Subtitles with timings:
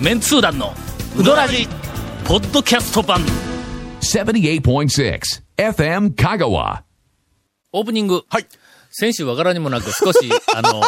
[0.00, 0.74] メンツー団の
[1.18, 1.66] ウドラジ
[2.26, 3.20] ポッドキャスト版。
[4.02, 5.20] 78.6
[5.56, 6.82] FM Kagawa.
[7.72, 8.46] オープニング、はい。
[8.90, 10.82] 先週は柄にもなく少し、あの、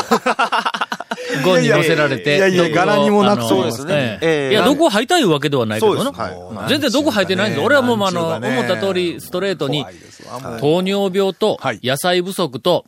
[1.42, 3.44] ゴンに乗せられて、いやいや柄にもなく。
[3.44, 4.18] そうですね。
[4.50, 6.68] いや、どこ履いたいうわけではないけどな。
[6.68, 7.64] 全然どこ履いてないんです。
[7.64, 9.86] 俺はもう、あの、思った通り、ストレートに
[10.60, 11.80] 糖尿病とはい。
[11.82, 12.84] 野菜不足と、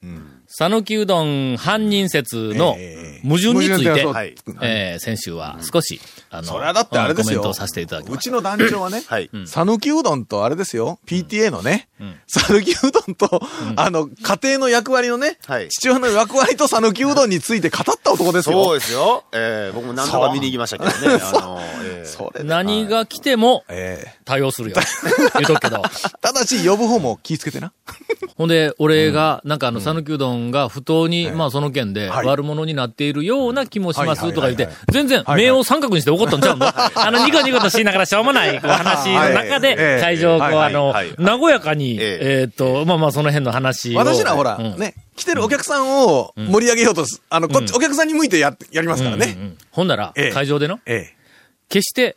[0.52, 6.00] 讃岐うどん犯人説のええ矛盾についてえー先週は少し、
[6.30, 7.40] あの、それはだってあれですよ。
[7.40, 8.18] コメントをさせていただきました。
[8.18, 9.30] うちの団長はね、はい。
[9.46, 11.88] 讃岐うどんとあれですよ、PTA のね、
[12.26, 13.40] 讃岐うどんと、
[13.76, 18.64] あの、家庭の役割のね、はい父親の役割と讃岐うどんについて語った男ですよ。
[18.64, 19.24] そうですよ。
[19.32, 21.22] えー、僕も何度か見に行きましたけどね。
[21.22, 24.76] あの、え何が来てもええ対応するよ。
[25.34, 25.82] 言うとくけど。
[26.20, 27.72] ただし、呼ぶ方も気ぃつけてな。
[28.36, 32.26] ほんで、俺が、なんかあの、讃岐うどんが不当に、まあその件ではい。
[32.26, 36.66] 悪者になっているような気もしますはいとか言って全然はい目を三角にして怒ったんちゃうの？
[36.72, 39.60] あの、ニコニコとしながらしょうもない話の中はい。
[39.60, 42.46] で、会場をこう、あのはい、和やかに、ええ。
[42.50, 43.98] っと、まあまあその辺の話を。
[43.98, 44.78] 私らほら、うん。
[44.78, 49.36] ね、来てるお客さんを盛り上げようとす、あの、こっち、お客さんに向いてや、やりますからね。
[49.38, 51.10] うんほんならええ、会場での、え
[51.68, 52.16] 決して。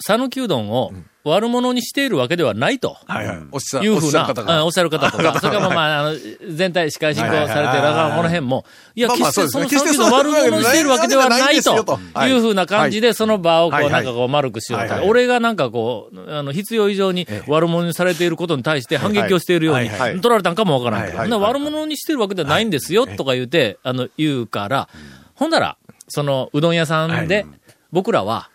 [0.00, 0.92] 讃岐うどんを
[1.28, 2.96] 悪者にしているわけではないと。
[3.06, 3.38] はいはい。
[3.52, 6.16] おっしゃいうふうな、おっしゃる方おっしゃる方とか、それからまあ、あの、
[6.50, 12.32] 全体司会進行されてる側のこの辺も、いや、決してそのそうですね讃岐うどん悪者にしているわけではないとい。
[12.32, 14.94] うふうな感じで、その場をこう、なんかこう丸くしようと。
[15.04, 24.88] 俺がなんかこう、あの、必要以上に悪者にされていることに対して反撃をしているように取られたんかもわからんけど、悪者にしてるわけではないんですよ、とか言うて、あの、言うから、
[25.34, 25.76] ほんなら、
[26.08, 27.46] その、うどん屋さんで、
[27.92, 28.50] 僕らは、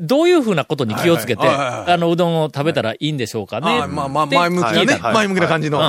[0.00, 3.80] どういうふうなことに気をつけて、あの、うどんを食べたらいいんでしょうかね。
[3.80, 4.98] ああまあまあ、前向きなね。
[5.02, 5.80] 前向きな感じの。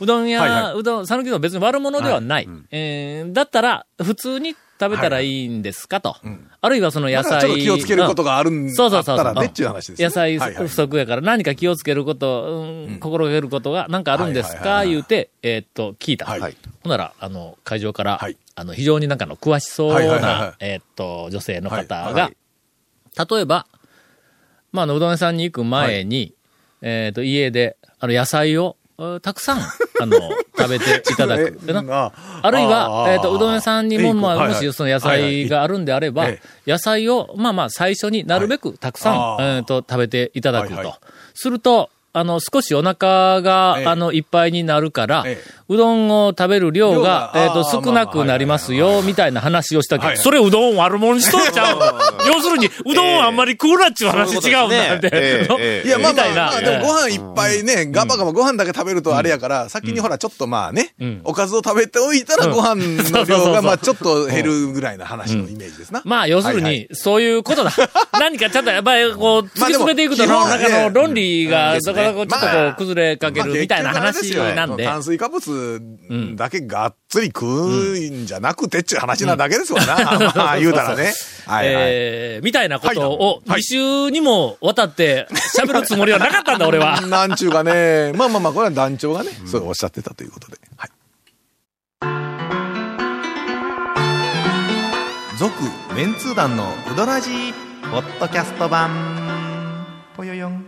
[0.00, 2.48] うどん屋、はいはうどん、讃岐うどんは別に悪者ではない。
[2.70, 6.16] えーだったら、普通に食べたらいいんですかと。
[6.60, 7.40] あるいはその野菜。
[7.40, 9.34] ちょっと気をつけることがあるんうんそうそうそう。
[9.34, 10.04] ねっていう話ですね。
[10.04, 14.84] 野菜不足やから何か気をつけること、うん心がけることが何かあるんですか？
[14.84, 16.26] 言うて、えーっと、聞いた。
[16.26, 16.56] はい。
[16.82, 18.36] ほんなら、あの、会場から、はい。
[18.54, 22.30] あの、非常になんかの詳しそうな、いえーっと、女性の方はいがは、
[23.18, 23.66] 例えば、
[24.72, 26.34] まあ、あの、うどん屋さんに行く前に、
[26.82, 29.58] えっ、と、家で、あの、野菜を、えーたくさん、
[30.02, 30.16] あの、
[30.58, 31.60] 食べていただく。
[32.42, 40.74] あるいは、えっ、と、うどん屋さんにも、まあ、はいはいもしその野菜があるんであれば、え野菜を、まあまあ、最初になるべくたくさん、えっ、と、食べていただくと。
[40.74, 40.94] はいはい。
[41.34, 43.86] すると、あの、少しお腹が、ええ。
[43.86, 45.58] あの、いっぱいになるから、ええ。
[45.68, 51.78] うどんを食べる量が量が、えっ、ー少なくなりますよ、みたいな話をしたけど、それうどん悪者にしとっちゃう。
[52.26, 55.82] 要するに、うどんはあんまり食うなっちゅう話違うんだって。
[55.84, 56.46] いや、まあまあみたいな。
[56.46, 62.52] まあ、でもご飯いっぱいね、ガバガバご飯だけ食べるとあれやから、先にほら、ちょっとまあねん、おかずを食べておいたらうん。
[62.52, 62.76] ご飯
[63.10, 66.02] の量が まあちょっと減るぐらいな話のイメージですな。
[66.04, 67.72] まあ、要するに、そういうことだ。
[68.18, 74.84] 何かちょっとやっぱり、こう、突き詰めていくと、基本なんかの論理が、うんそこそこちょっとこまあう、崩れかけるみたいな話なんで。
[74.84, 75.80] 炭水化物
[76.36, 80.32] だけがっつり食うんじゃなくてっちゅう話なだけですわな。
[80.34, 81.12] まあ言うたらね。
[81.62, 85.26] えー、みたいなことを、はい2週にもわたって
[85.58, 87.00] 喋るつもりはなかったんだ、俺は。
[87.02, 90.58] なんちゅうかね、まあまあまあ、これは団長がね、そうおっしゃってたということで。
[90.76, 90.90] はい。
[95.38, 95.52] 続
[95.94, 97.52] メンツー団のウドラジー
[97.90, 98.90] ポッドキャスト版
[100.16, 100.67] ぽよよん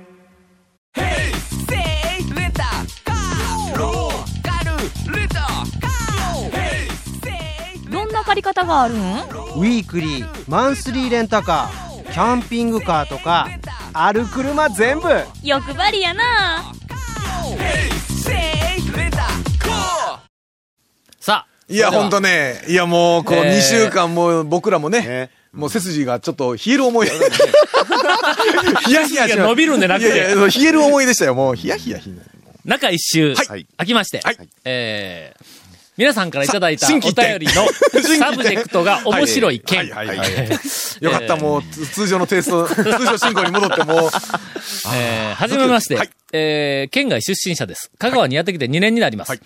[8.31, 13.49] 借り方があるんウィークリーマンスリーレンタカーキャンピングカーとか
[13.93, 15.09] ある車全部。
[15.43, 16.73] 欲張りやな。
[21.19, 22.03] さあ、いや、それでは。
[22.03, 23.41] ほんとね、いやもう、こう、え。
[23.41, 27.09] ー2週間もう僕らもねね、もう背筋がちょっと冷える思い。
[28.87, 30.07] ヒヤヒヤ伸びるんでなくて。
[30.07, 32.17] いやいや冷える思いでしたよ、もう、ヒヤヒヤヒヤ。
[32.65, 33.67] 中一周、はい。
[33.77, 34.37] 空きまして、はい。
[34.65, 35.60] えー、
[36.01, 37.03] 皆さんからいただいたお便
[37.41, 37.67] りの
[38.19, 39.81] サブジェクトが面白い件。
[39.81, 40.49] はいはいはいはい。
[41.05, 44.11] よかった、もう、つ通常のテイスト、通常進行に戻って、もう、
[44.95, 46.11] えー、はじめまして、はい。
[46.33, 47.91] えー、県外出身者です。
[47.99, 49.29] 香川にやってきて2年になります。
[49.29, 49.41] はい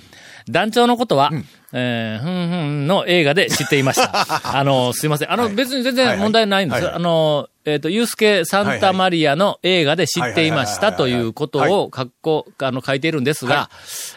[0.48, 1.30] 団長のことは、
[1.72, 4.12] えー、ふんふんの映画で知っていました。
[4.58, 5.32] あの、すいません。
[5.32, 5.54] あの、はい。
[5.54, 6.76] 別に全然問題ないんです。
[6.76, 6.94] はいはい。
[6.96, 13.70] あの、えっ、と、ユースケ・サンタマリアの映画で知っていましたということを、かっこ、あの、書いているんですが、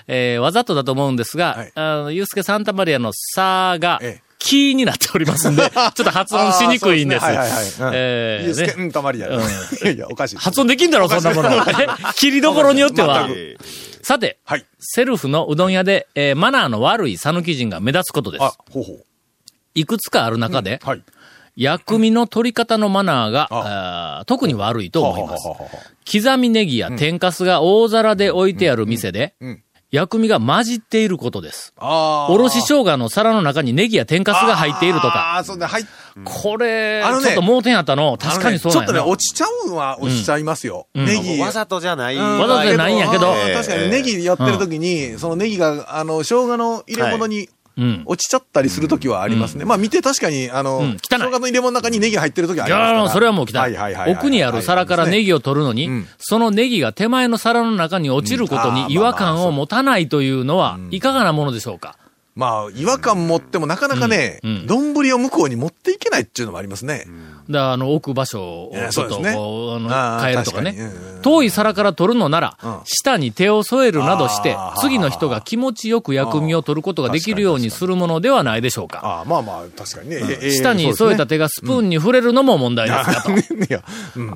[0.07, 1.71] えーわざとだと思うんですが、はい。
[1.75, 4.27] あの、ユースケ・サンタマリアのさが、ええ。
[4.39, 7.25] キーになっておりますんで、 ちょっと発音しにくいんです。
[7.25, 7.37] ですね。
[7.37, 7.63] はいはいはい。
[7.63, 7.91] うん。
[7.93, 9.29] えーねユースケ、うん、たまりや。
[9.29, 9.41] うん。
[9.41, 9.45] い
[9.83, 10.37] やいや、おかしい。
[10.37, 11.49] 発音できんだろ、そんなもの。
[11.49, 13.27] え切りどころによっては
[14.07, 14.65] さて、はい。
[14.79, 19.05] セルフのうどん屋で、えーマナーの悪い讃岐人が目立つことですあ。、ほうほう。
[19.75, 21.03] いくつかある中で、はい。
[21.57, 25.55] 薬味の取り方のマナーが、あー特に悪いと思いますは。
[25.55, 31.73] はははは刻みネギや天かすが大皿で置いてある店で、ん薬味が混じっていることです。
[31.77, 35.35] あーおろし生姜の皿の中にネギや天かすが入っているとか。
[35.35, 35.85] ああ、そうね、はい。
[36.25, 38.17] これ、あのねちょっと盲点やったの。
[38.17, 40.87] 確かにそうなんやねちょっとね、落ちちゃうのは落ちちゃいますよ。
[40.93, 41.39] うんネギ。
[41.39, 42.15] わざとじゃない。
[42.15, 47.49] うんわざとじゃないんやけど確かにネギやってる時に、そのネギが、あの、生姜の入れ物にうん。
[48.05, 49.65] 落ちちゃったりする時はありますね。
[49.65, 50.85] まあ見て確かに、あの、うん。
[50.85, 50.97] 汚い。
[51.09, 52.91] 生姜の入れ物の中にネギ入ってる時はいあります。
[52.91, 53.03] から。
[53.03, 54.13] や、それはもう来たはいはいはいはい。
[54.13, 56.07] 奥にある皿からネギを取るのに、うん。
[56.17, 61.97] そのネギが手前の皿の中に落ちることに違和感を持たないというのは、いかがなものでしょうか？
[62.37, 67.05] まあ、違和感持ってもなかなかねうんうん、丼、を向こうに持っていけないっていうのもありますね。
[67.49, 70.77] だからあの、置く場所をちょっとねああの、ー変えるとかね。
[71.23, 78.99] 遠い皿から取るのならうん、下に手を添えるなどして次の人が気持ちよく薬味を取ることができるようにするものではないでしょうか。
[79.03, 80.17] ああ、まあまあ、確かにね。
[80.21, 83.03] ええ下に添えた手がスプーンに触れるのも問題です。
[83.03, 83.31] かと。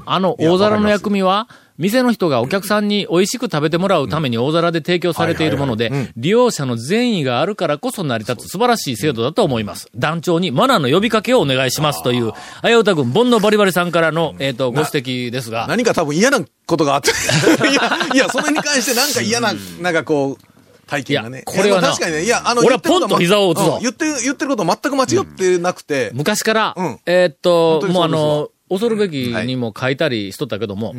[0.08, 1.48] あの大皿の薬味は、
[1.82, 9.90] 店の人がお客さんに美味しく食べてもらうために大皿で提供されているもので利用者の善意があるからこそ成り立つ素晴らしい制度だと思います。
[9.96, 17.10] 団長にマナーの呼びかけをお願いしますという、あやうたくん、煩悩バリバリさんからの、えっと、ご指摘ですが、何か多分嫌なことがあって。
[17.10, 17.82] いや、
[18.14, 21.44] いや、それに関してなんか嫌な、なんかこう、体験がね。
[21.46, 23.76] これは確かにね、いや、あの、俺は言ってることポンと膝を打つぞ。
[23.78, 23.82] うん。
[23.82, 27.00] 言ってる、言ってること全く間違ってなくて、昔から、うん。
[27.06, 30.94] えっと、もうあの、恐るべきにも書いたりしとったけども、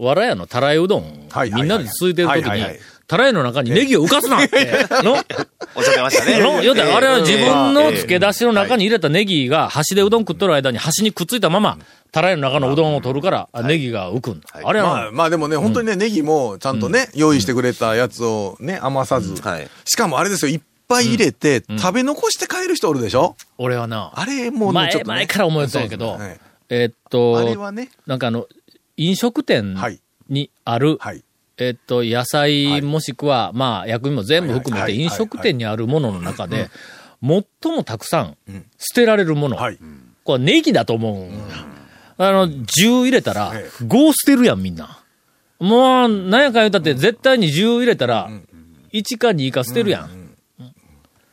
[0.00, 1.62] わらやのたらいうどん、はいはいはい。
[1.62, 4.42] みんなで続いてる時にはいはいはい、たらいの中にネギを浮かすな。
[4.42, 5.12] って、の。
[5.76, 6.34] おっしゃってましたね。
[6.36, 11.78] あれは自分の漬け出出しの中に入れたネギが端でうどん食っとる間に端にくっついたまま、
[12.12, 14.40] たらいの中のうどんを取るから、あネギが浮くん。
[14.52, 19.34] あれまはあ、まあでもね、本当にね、ネギもちゃんとね、用意してくれたやつをね、余さず。
[19.42, 19.68] はい。
[19.84, 23.36] しかもあれですよ、いっぱい入れて、食べ残して帰る人おるでしょ？
[23.58, 25.14] 俺はな、あれもうね、前ちょっとね。
[25.16, 26.40] 前から思ってたんやけどえーっはい
[26.72, 28.46] あれと、はね、なんかあの、
[29.00, 29.98] 飲食店はい。
[30.28, 31.24] にある、はい。
[31.56, 36.70] えーっと、野菜もしくは、まあ、薬味も全部含めて飲食店にあるものの中で、
[37.22, 38.36] 最もたくさん
[38.78, 39.78] 捨てられるもの、はい。
[40.24, 41.28] これネギだと思う。
[42.18, 45.02] あの、10入れたらえ、5捨てるやん、みんな。
[45.58, 48.30] もう、なんやか言うたって、絶対に10入れたら、
[48.92, 50.19] 1か2か捨てるやん。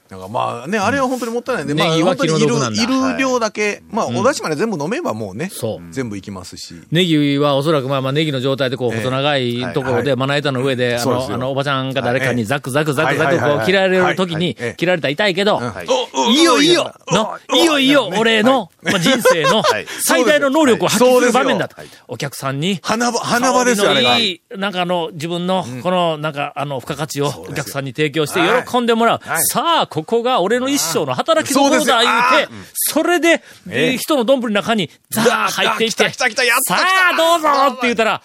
[0.10, 3.14] なんかまあね、あれは本当にもったいないんで、ネまあ本当にいるい。
[3.14, 5.94] る量だけ、まあお出汁まで全部飲めばもうね、そう。
[5.94, 6.76] 全部いきますし。
[6.92, 8.98] ネギはおそらくまあまあネギの状態でこうええ。
[9.00, 12.36] 細長いところではいまな板の上で、あの、あの、おばちゃんが誰かはい。
[12.36, 16.34] にザクザクザクザクこう切られる時にはいはいええ、切られたら痛いけど、はい。
[16.34, 21.76] いいよいいよの、いいよいいよ俺の、まあ、人生のはい最大の能力を発揮する場面だと。
[22.08, 24.12] お客さんに、花場、花場ですよ、あれが。
[24.12, 29.20] 香りのいい、なんかあの、自分の、この、なんか、あの、付加価値をお客さんに提供してはい喜んでもらう。
[29.22, 33.98] はいさあ、ここが俺の一生の働きどころだ、言うてそれで、ええ。
[33.98, 38.22] 人の丼の中に、ザー入っていって、さあ、どうぞって言ったら、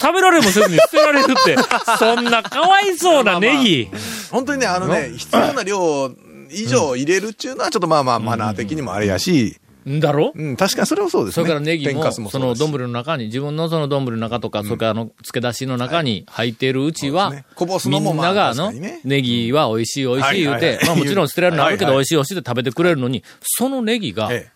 [0.00, 1.56] 食べられもせずに捨てられるって、
[1.98, 3.90] そんなかわいそうなネギ。
[4.30, 6.12] 本当にね、あのね、必要な量
[6.52, 10.32] 以上入れるっていうのは、ちょっとまあまあ、マナー的にもあれやし、んだろ？
[10.34, 11.42] うん、確かにそれはそうですね。
[11.44, 17.54] それからネギも、もその丼の中に、自分のその丼の中とか、それからあの、漬け出しの中に入っているうちは、そうですね。
[17.54, 20.86] こぼすみのもまあんなが、あの、ネギは美味しい美味しい言うてはいはいは、い。
[20.86, 21.98] まあもちろん捨てられるのあるけどはいはい。
[21.98, 24.50] 美味しい美味しいって食べてくれるのに、そのネギが、え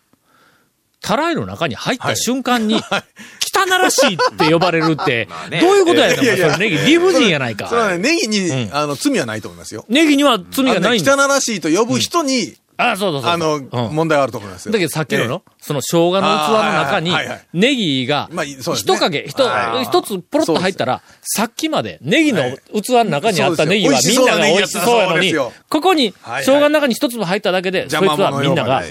[1.01, 2.17] たらいの中に入ったはい。
[2.17, 2.81] 瞬間に、汚
[3.79, 5.61] らしいって呼ばれるって、 ね。
[5.61, 6.55] どういうことやねん、お前いやいや。
[6.55, 7.67] それネギ理不尽やないか。
[7.67, 7.69] え。
[7.69, 9.85] それはね、ネギに、うんあの、罪はないと思いますよ。
[9.89, 11.15] ネギには罪がないんだ。
[11.15, 13.31] 汚らしいと呼ぶ人に、あ、そうそうそう。
[13.31, 13.95] あの、うん。
[13.95, 14.73] 問題があると思いますよ。
[14.73, 17.13] だけどさっきのの、その生姜の器の中に
[17.53, 18.95] ネギがまあそうですね。
[18.95, 22.43] 一影、一はい一つポロッと入ったら、さっきまでネギの
[22.73, 25.35] 器の中にあったネギはみんなが美味しそうやのに
[25.69, 28.83] ここに生姜の中に一粒入っただけで、そいつはみんなが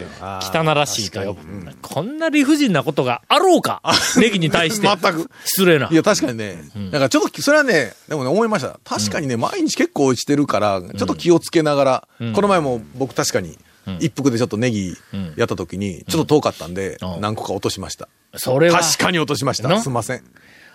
[0.41, 1.41] 汚らしいと呼ぶ。
[1.81, 3.81] こんな理不尽なことがあろうか？
[4.17, 4.87] ネギに対して。
[4.87, 5.29] 全く。
[5.45, 5.89] 失礼な。
[5.91, 6.57] いや、確かにね、
[6.91, 8.79] だからちょっと、それはね、でもね、思いました。
[8.83, 13.57] 確かにね、毎日結構落ちてるから、ちょっと気をつけながら、この前も僕確かに、
[13.99, 14.95] 一服でちょっとネギ
[15.35, 18.09] やった時に、ちょっと遠かったんでう、ん何個か落としました。
[18.35, 19.69] それは、確かに落としました。
[19.69, 19.81] な？
[19.81, 20.23] すいません。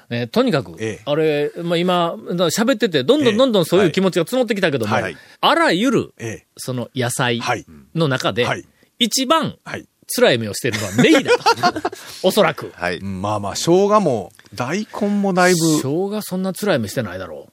[0.09, 6.47] ね、とにかく、ええあれ、まあ、今、喋ってて、どんどんどんどんそういう気持ちが募ってきたけども、はいあらゆる、ええ。
[6.57, 7.64] その野菜はい
[7.95, 8.64] の中で、はい
[8.99, 9.87] 一番はい。
[10.12, 11.90] 辛い目をしてるのはネギだと。
[12.26, 12.73] おそらく。
[12.75, 12.97] はい。
[12.97, 17.49] うんまあまあ、生姜も、大根もだいぶ、生姜そんな辛い目してないだろ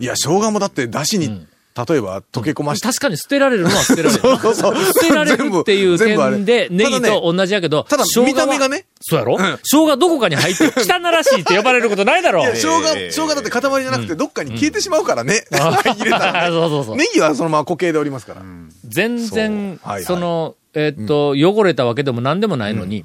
[0.00, 1.46] いや、生姜もだって、だしに、
[1.86, 2.88] 例えば溶け込まして。
[2.88, 4.20] 確かに捨てられるのは捨てられる。
[4.38, 8.86] そうそう捨てられるっていう点で、ネギと同じやけど、ただ生姜は見た目がね。
[9.00, 9.38] そうやろ？
[9.38, 12.40] 生姜どこかに入って、 汚らしいって呼ばれることないだろ。
[12.40, 15.44] いや、生姜、生姜だって塊じゃなくてどっかに消えてしまうからね。
[15.52, 16.56] 入れたらね。
[16.56, 16.96] そうそうそう。
[16.96, 18.42] ネギはそのまま固形でおりますから。
[18.84, 19.88] 全然そう。
[19.90, 23.04] はいはい、その、えーっと、汚れたわけでも何でもないのに、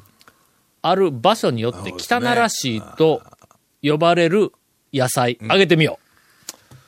[0.82, 3.22] ある場所によって汚らしいと
[3.82, 4.52] 呼ばれる
[4.94, 6.04] 野菜、あげてみよう。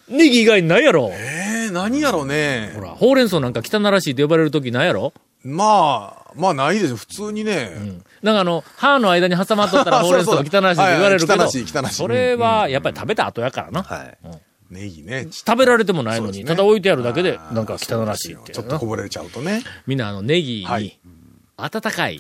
[0.10, 1.10] ネギ以外にないやろ。
[1.12, 1.45] えー、
[1.76, 2.82] 何やろうねほ。
[2.82, 5.14] ら、ほうれん草なんか汚らしいと呼ばれるときないやろ？
[5.44, 6.96] まあ、まあないですよ。
[6.96, 7.70] 普通にね。
[8.24, 13.84] なんかあの、歯の間に挟まっとったら ほうれん草が汚らしいって言われるけど、汚らしい汚らしいそれはやっぱり食べた後やからな。
[13.84, 14.18] はい。
[14.72, 15.28] ネギね。
[15.28, 19.64] ち食べられてもないのに、ただ置いてあるだけで、なんか汚らしいってちょっとこぼれちゃうとね。
[19.86, 20.98] みんなあの、ネギにはい、
[21.58, 22.20] 温かい、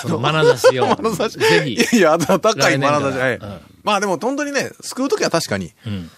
[0.00, 3.40] その眼差しを、 眼差しぜひい、やいや、温かい眼差し。
[3.82, 5.66] まあでも本当にね、すくうときは確かに。
[5.88, 6.10] ん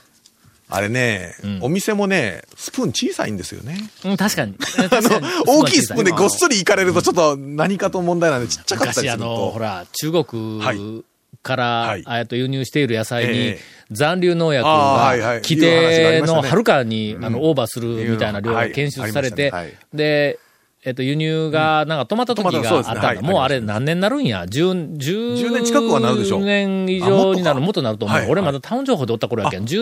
[0.74, 3.78] あれね、お店もね、スプーン小さいんですよね。
[4.04, 4.56] うん、確かに。
[4.58, 9.50] あ の確かに、大きいスプーンでごっそりいかれるとちょっと何かと問題なんでちっちゃかったり昔あの、すると。
[9.52, 11.04] ほら、中国はい。
[11.42, 12.02] から、はい。
[12.06, 13.60] あえっと輸入している野菜にええ、
[13.92, 15.12] 残留農薬が
[15.42, 18.68] 規定のはるかに、あの、オーバーするみたいな量はい。
[18.70, 19.52] が検出されて、
[19.92, 20.38] で、
[20.86, 23.00] えっと、輸入が、なんか止まった時があったんだ。
[23.00, 23.22] はい。
[23.22, 26.44] もうあれ何年になるんや ?10、10 10年近くはなるでしょう。
[26.44, 28.18] 年以上になる、あもっとなると思う。
[28.18, 29.66] はい俺まだタウン情報でおった頃やけん。
[29.66, 29.80] そう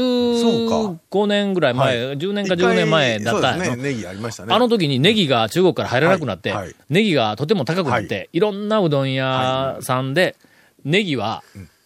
[1.11, 2.18] 15年ぐらい前、はい。
[2.18, 3.56] 10年か10年前だった。
[3.56, 4.54] ネギありましたね。
[4.54, 6.54] あの時にネギが中国から入らなくなって、
[6.88, 8.40] ネギがとても高くなって、、はい。
[8.40, 10.37] ろんなうどん屋さんで、
[10.85, 11.42] ネギは、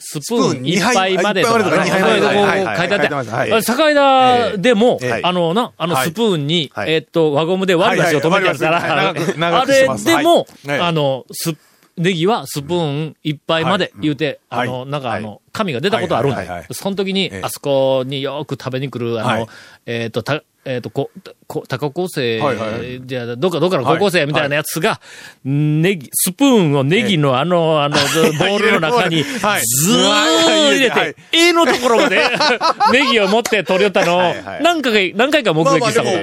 [0.08, 2.34] スプーンーン一杯までとか、そういうとこ
[2.76, 3.52] 書いてあって、はい。
[3.52, 6.10] あ境田でもええ、あのな、あのはい。
[6.10, 6.92] スプーンに、はい。
[6.92, 10.80] えっと、輪ゴムで割り出しを止めてあるから、あれでも、はい。
[10.80, 11.56] あの、す、
[11.96, 14.68] ネギはスプーン一杯まで言うて、はい。
[14.68, 16.74] あの、なんかあの、紙が出たことあるんだはいはいはいはい。
[16.74, 17.42] その時に、ええ。
[17.42, 19.46] あそこによく食べに来る、あの、はい。
[19.86, 21.10] えっ、と、た、えっ、と、こ、
[21.46, 22.70] こ、高校生、はいはい。
[22.70, 25.00] はいじゃあ、どっかどっかの高校生みたいなやつが、
[25.44, 27.96] ネギ、スプーンをネギのあの、あの、
[28.38, 31.14] ボールの中に、ずーはい入れはい。
[31.14, 32.20] て、A のところまで、
[32.92, 36.16] ネギを持って取り寄ったのを何回か、何回か目撃したこと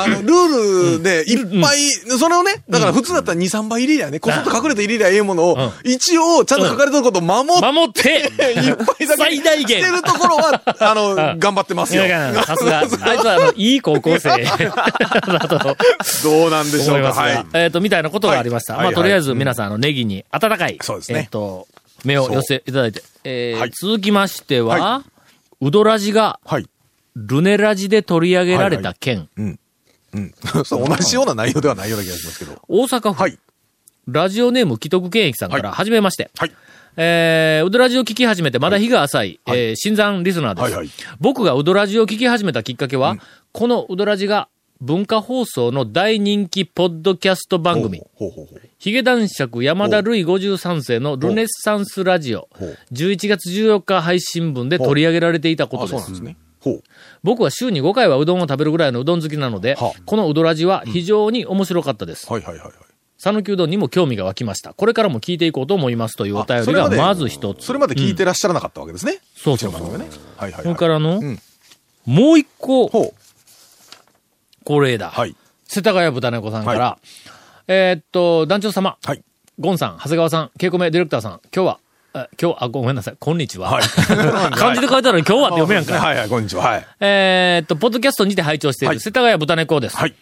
[0.00, 8.30] あの、ルールでいっぱい、それをね、だから普通だったら2、3倍入れりゃね、こそっと隠れて入れりゃええものを、一応ちゃんと書かれてることを守って、守って、
[8.60, 9.82] いっぱい最大限。
[9.82, 12.04] してるところは、あの、頑張ってますよ。
[12.44, 15.76] さすが、あいつは、あの、いい高校生だ と
[16.22, 17.12] どうなんでしょうか。
[17.12, 17.46] はい。
[17.54, 18.76] えっ、と、みたいなことがありました。
[18.76, 21.66] まあ、とりあえず皆さん、あの、ネギに温かい、そうですねえっ、と、
[22.04, 25.04] 目を寄せいただいて、えーはい続きましては、は
[25.60, 26.66] うどらじが、はい。
[27.16, 29.58] ルネラジで取り上げられた件、うん。
[30.64, 32.60] そう同じような内容ではないような気がしますけど。
[32.68, 33.38] 大阪府、はい。
[34.06, 36.30] ラジオネーム既得権益さんから、ははじめまして。
[36.38, 36.52] はい。
[36.96, 40.62] えー、うどラジを聞き始めてまだ日が浅い、はいえー新参リスナーです。
[40.64, 43.16] はいはい僕がうどラジを聞き始めたきっかけは、
[43.52, 44.48] このうどラジが
[44.80, 48.00] 文化放送の大人気ポッドキャスト番組。
[48.78, 56.10] ヒゲ男爵山田るい53世のルネッサンスラジオほう、11月14日配信分で取り上げられていたことあ、です。
[56.12, 56.36] ですね。
[57.24, 62.30] 僕は週に5回はうどんを食べるぐらいのうどん好きなのではあ、このうどラジは非常に面白かったです。
[62.30, 62.72] はいはいはいはい。
[63.18, 64.74] 讃岐うどんにも興味が湧きました。
[64.74, 67.64] これからも聞いていこうと思いますというお便りがまず一つ。
[67.64, 69.18] それまで聞いてらっしゃらなかったわけですね。
[69.34, 69.80] そうそうそう。
[69.82, 70.16] うちの番組はね。
[70.36, 70.74] はいはいそはい。
[70.74, 71.38] れからの、ん
[72.06, 73.14] もう一個、ほう。
[74.68, 75.08] 恒例だ。
[75.08, 75.34] はい。
[75.64, 76.98] 世田谷豚猫さんから、は
[77.68, 79.22] えーっと、団長様、はい。
[79.58, 81.78] ゴンさん、長谷川さん、ケイコメディレクターさん、今日は、
[82.12, 83.70] あ今日、あ、ごめんなさい、こんにちは。
[83.70, 83.82] はい
[84.52, 85.94] 漢字で書いてあるのに今日はって読めやんか。
[85.94, 86.64] はいはい、こんにちは。
[86.64, 86.86] はい。
[87.00, 89.96] えーっと、ポッドキャストにて拝聴していはいる世田谷豚猫です。
[89.96, 90.14] はい。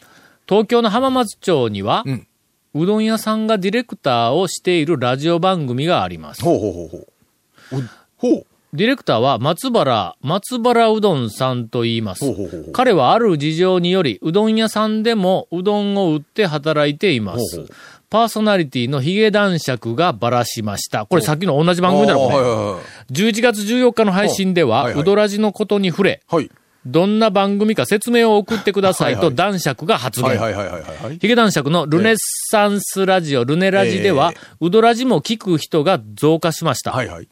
[0.48, 2.26] 東京の浜松町には、うん
[2.74, 6.42] うどん屋さんがディレクターをしているラジオ番組があります。
[6.44, 7.84] ほうほうほうほう。
[8.20, 8.46] おほう。
[8.72, 12.24] ディレクターは松原、松原うどんさんと言います。
[12.24, 17.56] ほうほうほう彼はある事情により、うどん屋さんでもうどんを売って働いています。
[17.56, 17.76] ほうほう
[18.08, 21.06] パーソナリティのヒゲ男爵がばらしました。
[21.06, 22.36] これさっきの同じ番組だろ、これ。
[22.36, 23.12] あーはいはいはい。
[23.12, 26.50] 11月14日の配信では、うどらじのことに触れ、はい。
[26.86, 31.18] どんな番組か説明を送ってくださいと男爵が発言。
[31.18, 32.16] ヒゲ男爵のルネッ
[32.50, 36.92] サンスラジオ、ルネラジでは、うどらじも聞く人が増加しました。
[36.92, 37.28] はいはい。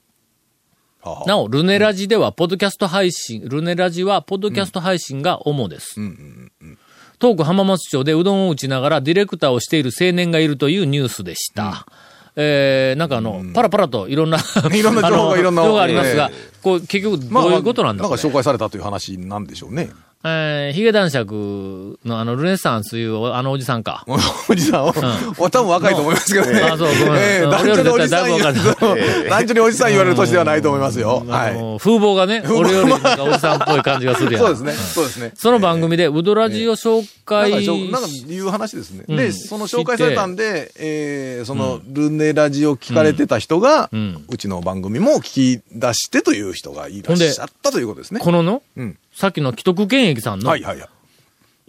[1.04, 6.00] はあなお、ルネラジでは、ポッドキャスト配信、ルネラジは、ポッドキャスト配信が主です。
[7.20, 11.86] 東区浜松町でうどんを打ちながらディレクターをしている青年がいるというニュースでした。
[12.36, 14.38] えー、なんかあの、パラパラといろんな、
[14.72, 16.30] いろんな情報がいろんな情報がありますが、
[16.62, 19.90] こう、結局どういうことなんだ、なんか紹介されたという話なんでしょうね。
[20.26, 24.06] えー、ヒゲ男爵のあの、ルネサンスいう、あのおじさんか。
[24.48, 24.84] おじさん、
[25.36, 26.60] お多分若いと思いますけどね。
[26.64, 31.26] あそうごめんええうん男女におじさん言われる、男女におじさん言われる年ではないと思いますよ。
[31.28, 31.54] あはい。
[31.54, 34.42] の風貌がね、俺よりなんかおじさんっぽい感じがするやん。
[34.42, 34.72] そうですね。
[34.72, 35.32] そうですね。
[35.36, 39.04] その番組で、ウドラジを紹介かしょ、なんかいう話ですね。
[39.06, 48.20] うんで、その紹介されたんで、えー、その、ルネラジを聞かれてた人が、ううんちの番組も聞き出してという人がいらっしゃったということですね。
[48.20, 48.96] このの、うん。
[49.14, 50.88] さっきの既得権益さんの、はいはいはい。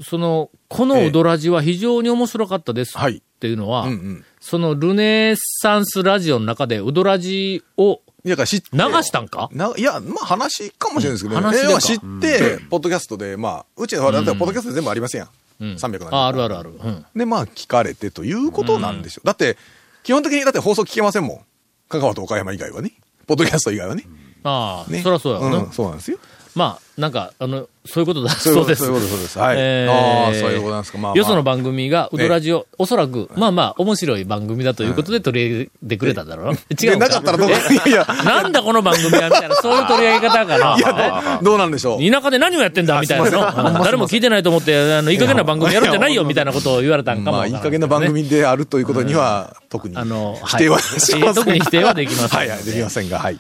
[0.03, 4.25] その、このウドラジは非常に面白かったですはいっていうのは、うんうん。
[4.39, 8.01] そのルネサンスラジオの中でウドラジを。
[8.25, 9.49] 流したんか？
[9.51, 15.29] ないや、まあ話かもしれないですけど、うん話は知って、ポッドキャストで、まあ、うちの、だってポッドキャストで全部ありませんやん。
[15.59, 16.71] うん300あ、あるあるある。
[16.71, 17.05] うん。
[17.15, 19.27] で、まあ、聞かれてということなんでしょう。
[19.27, 19.57] だって、
[20.03, 21.39] 基本的にだって放送聞けませんもん。
[21.87, 22.93] 香川と岡山以外はね。
[23.27, 24.05] ポッドキャスト以外はね。
[24.43, 25.03] ああ、ね。
[25.03, 26.17] そりゃそうやろな、んそうなんですよ。
[26.55, 28.85] まあ、なんか、あの、そういうことだそうです。
[28.85, 29.37] そういうことそうです。
[29.37, 29.57] はい。
[29.59, 30.97] えーああ、そういうことなんですか。
[30.97, 31.17] まあ、まあ。
[31.17, 36.51] よその番組が、ウドラジオ、おそらく、まあまあ、面白い番組だということで取り上げてくれただろうな。
[36.53, 37.55] 違うでなかったらどうか。
[37.89, 40.77] いや、なんだこの番組はみたいな、そういう取り上げ方かな。
[40.77, 42.09] いや、どうなんでしょう。
[42.09, 43.83] 田舎で何をやってんだみたいなの。
[43.83, 51.33] 誰も聞いてないと思って、あの、いい加減な番組やるんじゃないよみたいなことを言われたんかもまあ、いい加減な番組であるということには、特にあの、否定はしませんが。
[51.33, 52.39] 特に否定はできません。
[52.39, 53.37] はいはい、できませんが、はい。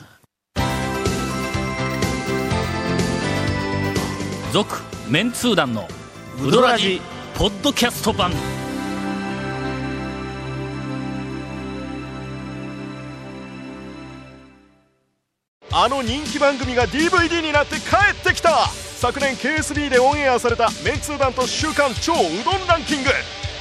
[4.55, 4.77] 続、
[5.09, 5.85] メンツー団の、
[6.41, 7.01] ウドラジ、
[7.37, 8.31] ポッドキャスト版。
[15.73, 18.69] あの人気番組が DVD になって帰ってきた。
[18.69, 23.09] 昨年 KSB でオンエアされたメンツー団と週刊超うどんランキング。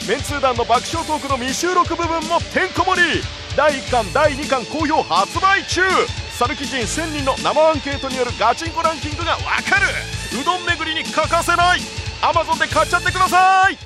[0.06, 3.20] メンツー団の爆笑トークの未収録部分もてんこ盛り。
[3.56, 5.80] 第1巻第2巻好評発売中。
[6.38, 10.23] さぬき人1000人の生アンケートによるガチンコランキングがわかる。
[10.40, 11.80] うどん巡りに欠かせない
[12.22, 13.78] Amazon で買っちゃってください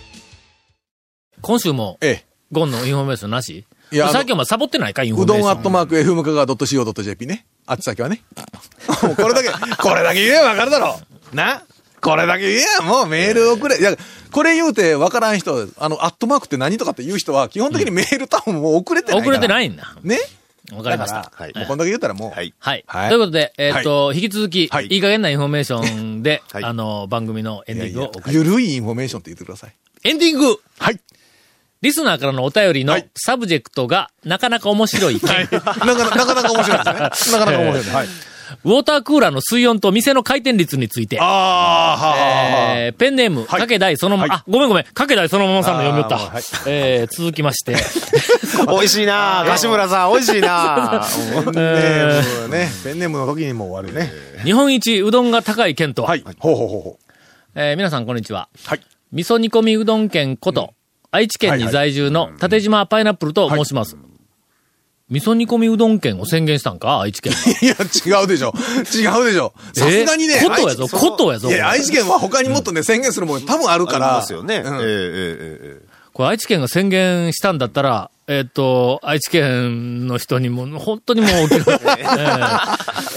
[1.40, 2.24] 今週も、ええ。
[2.50, 3.64] ゴンのインフォメーションなし？
[3.90, 5.54] いやさっきお前サボってないかインフォうどメーション。
[5.54, 7.46] んアットマーク FM 香川 .co.jp ね。
[7.66, 8.22] あっち先はね。
[9.02, 11.00] もうこれだけ、これだけ言えばわかるだろ
[11.32, 11.62] な？
[12.00, 13.78] これだけ言えや、もうメール送れ。
[13.78, 13.94] いや、
[14.32, 19.30] これ言うてわからん人、あの、アットマークって何とかって言う人は、基本的にメール多分もう送れてないから。。
[19.30, 19.94] 送れてないんだ。
[20.02, 20.18] ね？
[20.72, 21.32] わかりました。
[21.34, 22.30] はいもうこんだけ言ったらもう。
[22.30, 22.54] はい。
[22.58, 22.84] はい。
[22.86, 29.74] はいということで、えーっと、引き続き、はいいい加減なインフォメーションで、 はいあの、番組のエンディングをお送りゆるいインフォメーションって言ってください。
[30.04, 31.00] エンディングはい。
[31.80, 35.20] リスナーからのお便りのはいサブジェクトがなかなか面白い。
[35.22, 37.38] なかなか、なかなか面白いですね。
[37.38, 37.94] なかなか面白いですね。
[37.94, 38.08] はい。
[38.64, 41.18] ウォータークーラーの水温と店の回転率について。
[41.20, 42.16] ああ、は
[42.76, 46.16] えーペンネーム、はいかけだいそのまま、はいあ、ごめんごめん、かけだいそのままさんの読みよった。
[46.18, 47.74] はいえー続きまして、
[48.68, 51.04] 美味しいな柏村さん、美味しいな
[51.44, 52.68] ペンネームね。
[52.84, 54.10] ペンネームの時にもう終わるね。
[54.44, 56.24] 日本一うどんが高い県とは、はい。
[56.38, 57.04] ほうほうほうほう。
[57.54, 58.48] えー皆さんこんにちは。
[58.64, 58.80] はい。
[59.12, 60.74] 味噌煮込みうどん県こと、
[61.10, 63.96] 愛知県に在住の縦島パイナップルと申します。
[65.10, 67.00] 味噌煮込みうどん県を宣言したんか？
[67.00, 67.50] 愛知県は。
[67.62, 67.74] いや、
[68.20, 68.52] 違うでしょ。
[68.94, 69.52] 違うでしょ。
[69.72, 70.34] さすがにね。
[70.42, 71.48] えーことやぞ、ことやぞ。
[71.48, 74.06] いや、愛知県は他にもっとね、宣言するもん多分あるありから。
[74.14, 74.56] ますよね。
[74.56, 82.04] ええうんええええこれ愛知県が宣言したんだったら、えっ、と、愛知県の人にも、本当にもう大きな、 え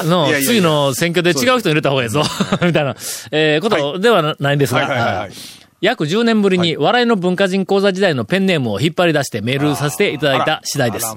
[0.04, 2.21] ーの次の選挙で違う人入れた方がいいぞ、
[2.62, 2.95] みたいな、
[3.32, 5.32] えーことではないんですが、はいはいはいはい
[5.81, 11.07] 約10年ぶりに笑いの文化人講座時代のペンネームを引っ張り出してメールさせていただいた次第です。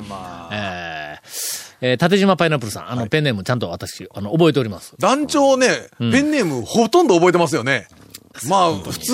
[0.50, 0.94] えー
[1.82, 4.94] えー縦島パイナップルさん、あの、ペンネームちゃんと私、あの、覚えております。
[4.98, 7.88] 団長ね、ペンネームほとんど覚えてますよね。
[8.48, 9.12] まあ、普通、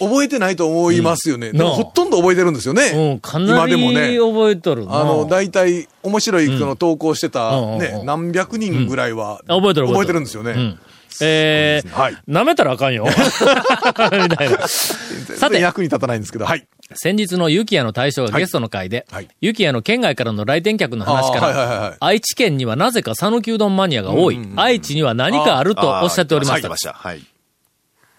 [0.00, 1.52] 覚えてないと思いますよね。
[1.52, 2.90] でもなあほとんど覚えてるんですよね。
[2.92, 4.18] うん、かなり今でもね。
[4.18, 5.00] 覚えとるな。
[5.00, 10.76] あの、大体、面白いその投稿してたうんうんねう、ん何百人ぐらいは、覚えてるんですよね。
[11.20, 11.26] うん。
[11.26, 13.04] えー、はい舐めたらあかんよ。
[13.08, 14.68] みたいな。
[14.68, 16.66] さて役に立たないんですけど、はい。
[16.94, 26.76] 先日のユキヤの大将がゲストの会で、はいユキヤの県外からの来店客の話から、はいはいはいはい愛知県にはなぜか讃岐うどんマニアが多い、愛知には何かあるとおっしゃっておりました。
[26.76, 26.92] した。
[26.92, 27.22] はい。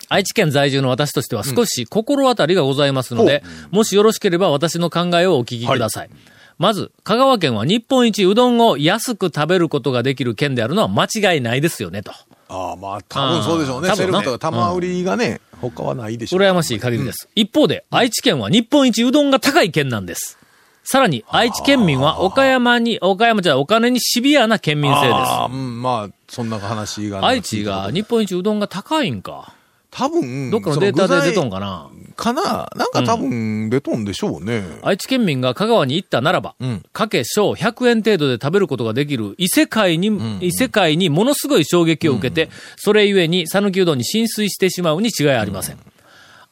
[0.10, 6.10] 愛知県在住の私としては少し心当たりがございますので、もしよろしければ私の考えをお聞きください。
[6.58, 12.12] まず、香川県は日本一うどんを安く食べることができる県であるのは間違いないですよね、と。
[12.54, 13.96] ああ、まあ、多分そうでしょうね。
[13.96, 16.42] セルフとか玉売りがね、他はないでしょう。
[16.42, 17.30] 羨ましい限りです。
[17.34, 20.38] 一方で、愛知県は日本一うどんが高い県なんです。
[20.84, 25.14] さらに、愛知県民は岡山に、岡山じゃお金にシビアな県民性です。
[25.14, 27.28] ああ、うん、まあ、そんな話がね。
[27.28, 29.54] 愛知が日本一うどんが高いんか。
[29.91, 31.89] 多分、どっかのデータで出とんかかな。
[32.15, 32.69] かな。
[32.75, 34.63] なんか多分出とんでしょうね。
[34.84, 36.84] 愛知県民が香川に行ったならば、うん。
[36.93, 45.77] かけ小100円程度で食べることができる異世界に、異世界にものすごい衝撃を受けて、それゆえに讃岐うどんに浸水してしまうに違いありません。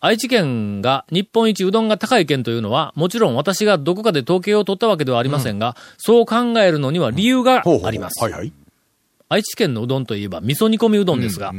[0.01, 8.15] 愛知県が日本一うどんが高い県というのは、もちろん私がどこかで統計を取ったわけではありませんが、そう考えるのには理由があります。
[9.31, 11.53] 愛知県のうどんといえば味噌煮込みうどんですが、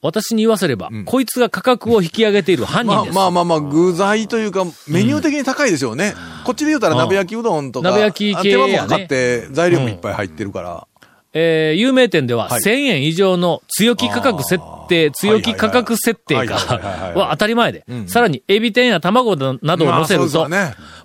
[0.00, 3.14] 私に言わせれば、こいつが価格を引き上げている犯まあ人です。
[3.16, 6.14] まあまあまあ、具材というか、メニュー的に高いでしょうね。
[6.44, 10.86] こっちで言うたら鍋焼きうどんとか、鍋焼き系手間もやねかかって、材料もいっぱい入ってるから。
[11.34, 12.60] えー有名店でははい。
[12.60, 18.08] 1000円以上の強気価格設定、強気価格設定かは当たり前で、ん。
[18.08, 20.48] さらにエビ天や卵などを乗せると、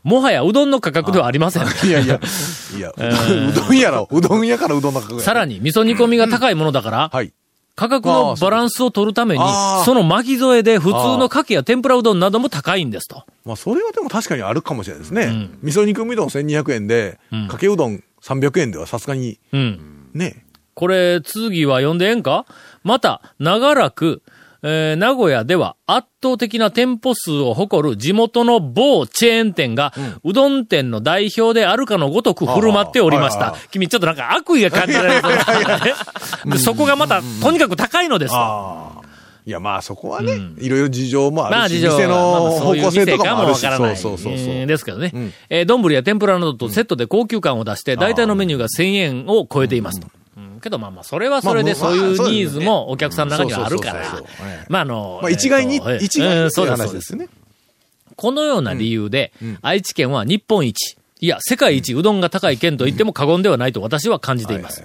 [0.04, 1.64] もはやうどんの価格ではありません。
[1.88, 2.20] いやいや、
[2.78, 4.08] いや、うどんやろ。
[4.12, 5.26] うどんやからうどんの価格や。
[5.26, 7.34] さらに味噌煮込みが高いものだから、はい。
[7.76, 9.44] 価格のバランスを取るために
[9.84, 13.24] その巻き添えで普通の牡蠣や天ぷらうどんなども高いんですと。
[13.46, 15.50] まあ、それはでも確かにあるかもしれないですね。
[15.64, 20.10] 味噌煮込みうどん1200円で、んかけうどん300円ではさすがに、うん。
[20.14, 20.46] ね。
[20.76, 22.46] これ、次は読んでええんか？
[22.84, 24.22] また、長らく、
[24.64, 33.56] えー名古屋では圧倒的な店舗数を誇る地元の某チェーン店が、うどん店の代表であるかのごとく振る舞っておりました。
[33.72, 35.22] 君ちょっとなんか悪意が感じられる
[36.46, 38.38] で そこがまた、とにかく高いのですと。
[38.38, 39.02] ああ。
[39.46, 43.98] いや、まあそこはね、いろいろ事情もまああるし、まあま店の方向性とかもあるし、店かもわからない。
[43.98, 44.54] そうそうそうそう。
[44.54, 45.08] えーですけどね。
[45.08, 50.08] んえー丼や天ぷらなどとセットで高級感を出して、大体のメニューが1000円を超えていますと。
[50.08, 50.23] うん
[50.64, 54.04] けどまあまあ、それはそれでまあそういうまあニーズもお客さんの中にはあるから。
[54.70, 56.72] まああの、まあ一概に、一概にそういう。
[56.72, 57.28] 話ですすね。
[58.16, 64.84] このような理由で、愛知県は日本一、いや、世界一うどんが高い県と言っても過言ではないと私は感じています。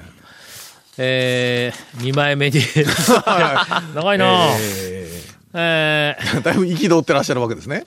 [0.98, 2.60] えー、2枚目に、
[3.94, 5.08] 長いなえ
[5.54, 6.38] えー。
[6.38, 6.42] ー。
[6.42, 7.84] だいぶ憤ってらっしゃるわけですね。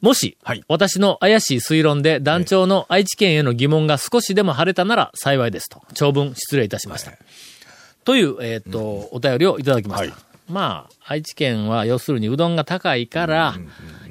[0.00, 0.62] もし、はい。
[0.68, 5.82] 私の怪しい推論で団長の愛知県への疑問が少しでも晴れたなら幸いですと。
[5.94, 7.12] 長文失礼いたしました。
[8.04, 10.14] という、えっ、と、お便りをいただきました。
[10.14, 10.22] はい。
[10.48, 13.54] まあ、愛知県は要するにうどんが高いから、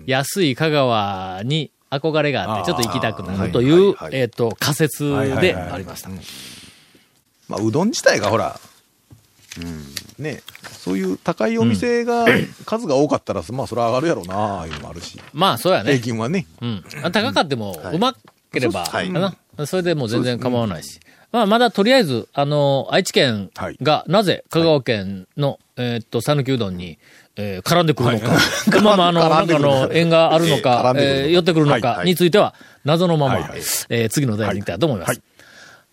[0.05, 4.15] 安い香川に憧れがあって、ちょっと行きたくなるという、はいはいはい。
[4.21, 6.09] えっ、と、仮説でありました。
[7.47, 8.59] まあ、うどん自体がほら、
[10.19, 10.41] ね、
[10.71, 12.25] そういう高いお店が、
[12.65, 15.19] 数が多かったら、まあ、それは上がるやろうな、いうのもあるし。
[15.33, 15.99] まあ、そうや平ね。
[15.99, 16.45] 均はね。
[16.61, 16.83] うん。
[17.11, 18.15] 高かっても、うま
[18.51, 19.11] ければ、はい。
[19.67, 20.99] それでもう全然構わないし。
[21.31, 23.49] まあ、まだとりあえず、あの、愛知県
[23.81, 26.97] が、なぜ香川県の、えーっと、讃岐うどんに、
[27.37, 28.37] えー絡んでくるのか。
[28.81, 32.53] まあまあ、あの、なんかの、縁があるのかえー寄ってくるのかはいはいについては、
[32.85, 35.21] 謎のままはいはい、えー次のお題に行きたいと思いますはい。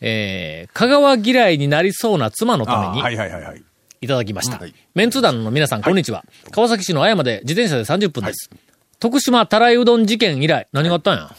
[0.05, 3.62] えー香川嫌いになりそうな妻のためにはいはいはいはい。
[4.01, 4.59] いただきました。
[4.59, 6.25] はいメンツ団の皆さん、こんにちは。
[6.51, 8.51] 川崎市の綾まで自転車で30分です。
[8.99, 11.31] 徳島たらいうどん事件以来、何があったんや？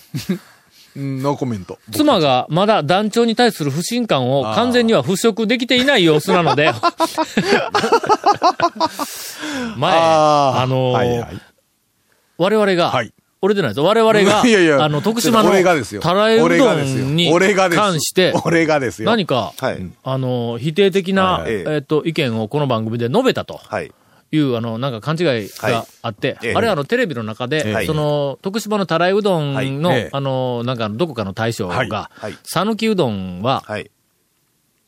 [0.96, 1.78] うんノーコメント。
[1.92, 6.72] 妻がまだ団長に対する不信感を完全には払拭できていない様子なので、
[9.78, 11.42] 前、あーあのーはいはい
[12.38, 13.12] 我々が、はい
[13.44, 13.82] 俺でないです。
[13.82, 14.82] 我々が、 いやいや。
[14.82, 17.30] あの、徳島のたらいうどんに
[17.76, 19.10] 関して、俺がですよ。
[19.10, 19.86] 何か、はい。
[20.02, 21.64] あの、否定的な、はい。
[21.66, 23.60] はいえっ、と、意見をこの番組で述べたと。
[23.62, 23.92] はい。
[24.32, 26.54] いう、あの、なんか勘違いがあって、ええ。
[26.56, 27.86] あれあの、テレビの中で、はい。
[27.86, 30.00] その、徳島のたらいうどんの、はい。
[30.00, 30.10] ええ。
[30.14, 31.90] あの、なんか、どこかの大将が、はい。
[31.90, 32.38] はい。
[32.44, 33.92] 讃岐うどんは、はい。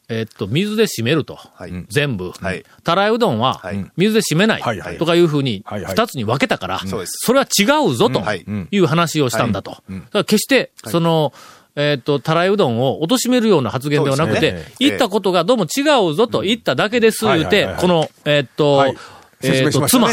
[0.08, 1.36] えっと、水で締めると。
[1.36, 1.72] はい。
[1.90, 2.32] 全部。
[2.32, 2.64] はい。
[2.84, 4.62] たらいうどんははい、水で締めない。
[4.62, 4.98] はいはい。
[4.98, 7.14] とかいうふうに、二つに分けたから、そうです。
[7.26, 8.46] それは違うぞとはい。
[8.72, 9.72] いう話をしたんだと。
[9.72, 11.34] だから決して、その、
[11.76, 18.96] えっと、たらいうどんを貶めるような発言ではなくて言ったことがどうも違うぞと言っただけです、言うてこの、えっとはい、
[19.44, 20.10] えっと、妻。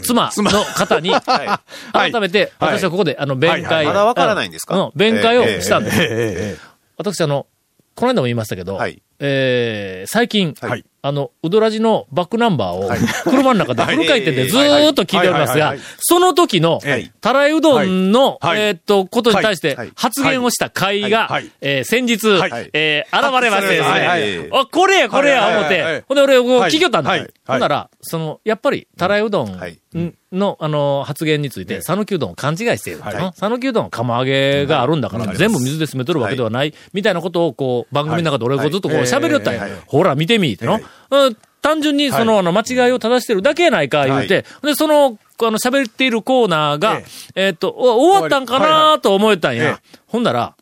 [0.00, 1.10] 妻の方に、
[1.92, 2.78] 改めて、はい。
[2.78, 3.84] 私はここで、あの、弁はい解。
[3.86, 4.74] まだわからないんですか？
[4.76, 4.90] うん。
[4.94, 6.58] 弁解をしたんです。
[6.96, 7.46] 私、あの、
[7.94, 10.84] この間も言いましたけど、はいえー最近、はい。
[11.04, 12.88] あの、ウドラジのバックナンバーを、
[13.24, 19.92] 車の中でフル回転でずーっと聞いておりますがその時のええ、たらいうどんの、えーっと、ことに対してはい。
[19.96, 22.70] 発言をした会がはい、えー先日、はい。
[22.72, 27.16] えー現れましてですね、あ、これや、これや、思って、ほんで俺、聞きよったんだ。
[27.46, 29.78] ほんなら、その、やっぱり、たらいうどんはい。
[30.32, 33.00] の、あの、発言について、讃岐うどんを勘違いしている。
[33.02, 39.68] 讃岐うどんは釜揚げがあるんだから、全部水で締めとるわけではない、みたいなことを、こう、番組の中で俺がずっとこうはい喋りよったんや。
[39.86, 40.80] ほら、見てみ、っての。
[41.10, 47.02] うん単純に、その、あの、間違いを正してるだけやないか、言うて、で、その、あの、喋っているコーナーが
[47.36, 47.48] え、え。
[47.50, 49.98] っと、お終わったんかなと思えたんえやえ。
[50.08, 50.56] ほんなら、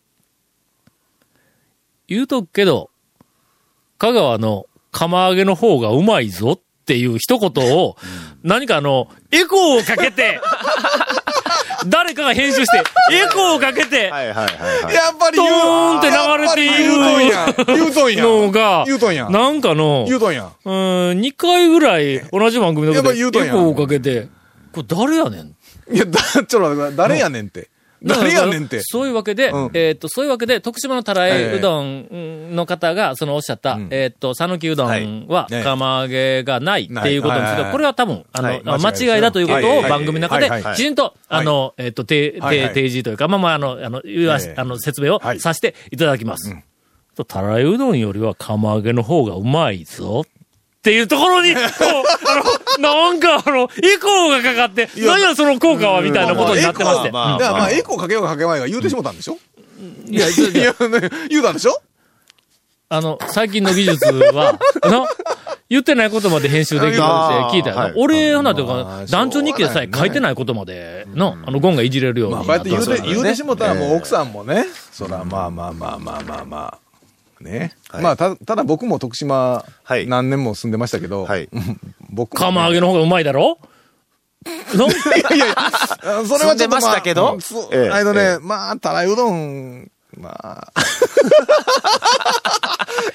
[2.06, 2.90] 言うとくけど、
[3.96, 7.96] 香川の釜揚げの方がうまいぞってっていう一言を、
[8.42, 10.40] 何かあの、エコーをかけて、
[11.86, 12.78] 誰かが編集して、
[13.12, 14.94] エコーをかけて、はいはいはいはい。
[14.94, 17.54] やっぱりドーンって流れている言うとんや。
[17.66, 18.22] 言うとんや。
[18.24, 19.30] のが、言うとんや。
[19.30, 20.50] なんかの、言うとんや。
[20.64, 24.28] うーん、2回ぐらい同じ番組の中でエコーをかけて、
[24.72, 25.56] これ誰やねん？
[25.92, 27.68] いや、だ、ちょっと待ってください誰やねんって。
[28.02, 28.80] 誰やねんって。
[28.82, 29.70] そういうわけで、うん。
[29.74, 33.88] えーっと、そういうわけで、徳島のたらいうどんの方が、そのおっしゃった、ん。
[33.90, 35.62] えーっと、讃岐うどんは、ね。
[35.62, 38.62] 釜揚げがないっていうことなんですけど、これは多分、あの、はい。
[38.64, 42.32] あ間違いだということをはい番組の中できちんと、あの、えーっと、提
[42.88, 45.40] 示というか、まあまあ、あの、あの、あの、説明をはい。
[45.40, 46.54] させていただきます。
[47.16, 50.24] とたらいうどんよりは釜揚げの方がうまいぞ。
[50.80, 51.64] っていうところに、 こう、
[52.78, 57.10] あの、なんかあの、エコーがかかって、何やその効果はみたいなことになってまして。
[57.12, 59.36] まあまあ、エコーかけようかけまいが言うてしもたんでしょ？
[60.08, 61.82] いや、いいや、ね 言うたんでしょ？
[62.88, 64.58] あの、最近の技術は、
[64.90, 65.06] な、
[65.68, 67.92] 言ってないことまで編集できるって聞いたよはい。
[67.96, 76.78] 俺、ほなとかあ、団長日記でさえ書いてないことまでの、あの、ゴンがいじれるようにまあ、こうやって言うて、言うてしもたらもう奥さんもね、そら、まあまあまあまあまあまあ、
[77.40, 77.72] ね。
[78.00, 80.06] まあ、た、ただ僕も徳島はい。
[80.06, 81.48] 何年も住んでましたけど、はい。
[82.10, 82.46] 僕もね。
[82.46, 83.58] 釜揚げの方がうまいだろ？
[84.74, 84.90] の い
[85.30, 87.34] やいや、あそれはちょっと、まあ、住んでましたけど？
[87.34, 87.90] うんそうええ。
[87.90, 89.90] あのね、まあ、たらいうどん、
[90.20, 90.72] まあ。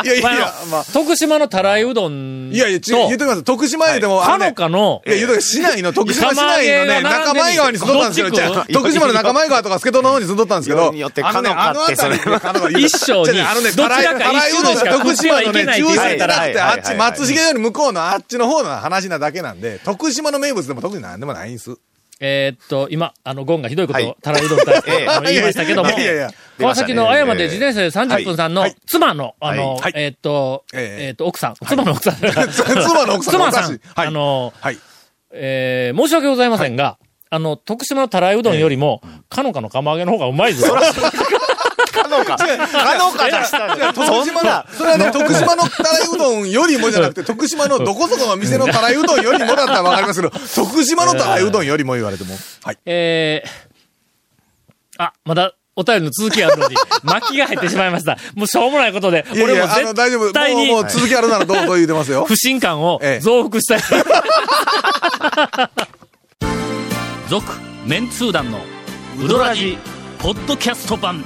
[0.04, 0.86] いやいやまあ。
[0.94, 2.88] 徳島のたらいうどんと、いやいや、言って
[3.18, 3.44] きます。
[3.44, 5.02] 徳島へでも、あかののね、かの。
[5.06, 7.04] い、や、言うとき市内の、徳島市内のね、釜揚げが並んでる。
[7.04, 8.30] 仲間川に住んどったんですけ
[8.74, 12.08] ど、徳島の仲間川とか助戸の方に住んどったんですけど、よりによってあのね、かのかってあ
[12.54, 21.76] の辺り一生にあのね、どちらかたらいたらいうどん一生にしか徳島のね、中って心じゃなくて、あっち、松重より向こうのあっちの方の話なだけなんで、徳島の名物でも特になんでもないんです。
[22.20, 24.66] えーっと、今、あの、ゴンがひどいことをはい、たらいうどんと、
[25.26, 28.76] 言いましたけどもいやいやいや、川崎の青山で自転車で30分さんのはい。
[28.88, 31.06] 妻の、あのはい、えーっと、ええ。
[31.08, 32.16] えーっと、奥さん、妻の奥さん。
[32.22, 33.80] 妻の奥さん妻さん。
[33.96, 34.78] あの、はい。
[35.34, 36.98] えー申し訳ございませんが、
[37.30, 40.68] あの、徳島のたらいうどんよりも、かのかの釜揚げの方がうまいぞ。
[42.24, 42.38] かのか。
[42.38, 52.36] かのか出した徳島の、それはね、徳島のたらいうどんよりもじゃなくて、徳島のどこそこの店のたらいうどんよりもだったらわかりますけど、 徳島のたらいうどんよりも言われても。
[52.64, 52.78] はい。
[52.86, 58.18] えー、あ、まだ、お便りの続きがあるのに、 巻きが入ってしまいました。
[58.34, 60.22] もうしょうもないことで、いやいや、あ俺もの、大丈夫。
[60.24, 62.26] 絶対にもう、もう続きあるならどう ぞ言うてますよ。
[62.26, 63.82] 不信感をええ増幅したい。
[67.30, 67.54] 続、
[67.86, 68.62] メンツー団の
[69.20, 69.78] ウドラジ、
[70.20, 71.26] ポッドキャスト版。